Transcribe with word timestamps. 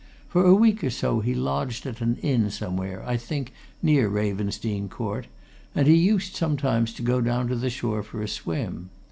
For 0.27 0.43
a 0.47 0.55
week 0.55 0.83
or 0.83 0.89
so, 0.89 1.19
he 1.19 1.35
lodged 1.35 1.85
at 1.85 2.01
an 2.01 2.15
inn 2.23 2.49
somewhere, 2.49 3.03
I 3.05 3.17
think, 3.17 3.53
near 3.83 4.09
Ravensdene 4.09 4.89
Court, 4.89 5.27
and 5.75 5.85
he 5.85 5.93
used 5.95 6.35
sometimes 6.35 6.91
to 6.95 7.03
go 7.03 7.21
down 7.21 7.47
to 7.49 7.55
the 7.55 7.69
shore 7.69 8.01
for 8.01 8.23
a 8.23 8.27
swim. 8.27 8.89